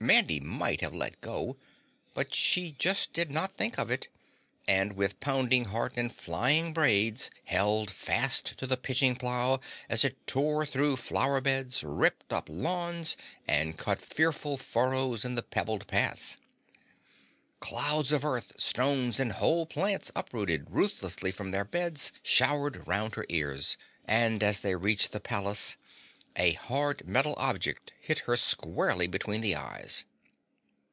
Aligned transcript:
Mandy 0.00 0.38
might 0.38 0.82
have 0.82 0.94
let 0.94 1.18
go, 1.22 1.56
but 2.12 2.34
she 2.34 2.72
just 2.72 3.14
did 3.14 3.30
not 3.30 3.56
think 3.56 3.78
of 3.78 3.90
it, 3.90 4.08
and 4.68 4.92
with 4.92 5.18
pounding 5.18 5.64
heart 5.64 5.94
and 5.96 6.14
flying 6.14 6.74
braids 6.74 7.30
held 7.44 7.90
fast 7.90 8.58
to 8.58 8.66
the 8.66 8.76
pitching 8.76 9.16
plough 9.16 9.60
as 9.88 10.04
it 10.04 10.26
tore 10.26 10.66
through 10.66 10.96
flower 10.98 11.40
beds, 11.40 11.82
ripped 11.82 12.34
up 12.34 12.50
lawns 12.50 13.16
and 13.48 13.78
cut 13.78 14.02
fearful 14.02 14.58
furrows 14.58 15.24
in 15.24 15.36
the 15.36 15.42
pebbled 15.42 15.86
paths. 15.86 16.36
Clouds 17.60 18.12
of 18.12 18.26
earth, 18.26 18.52
stones 18.60 19.18
and 19.18 19.32
whole 19.32 19.64
plants 19.64 20.12
uprooted 20.14 20.66
ruthlessly 20.70 21.32
from 21.32 21.50
their 21.50 21.64
beds 21.64 22.12
showered 22.22 22.86
round 22.86 23.14
her 23.14 23.24
ears, 23.30 23.78
and 24.04 24.42
as 24.42 24.60
they 24.60 24.74
reached 24.76 25.12
the 25.12 25.20
palace, 25.20 25.78
a 26.36 26.50
hard 26.54 27.08
metal 27.08 27.34
object 27.38 27.92
hit 28.00 28.18
her 28.20 28.34
squarely 28.34 29.06
between 29.06 29.40
the 29.40 29.54
eyes. 29.54 30.04